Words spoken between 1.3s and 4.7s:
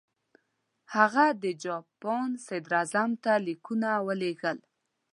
د جاپان صدراعظم ته لیکونه ولېږل.